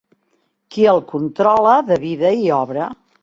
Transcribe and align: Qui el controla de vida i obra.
Qui 0.75 0.87
el 0.93 1.01
controla 1.11 1.75
de 1.91 1.99
vida 2.09 2.35
i 2.47 2.51
obra. 2.63 2.89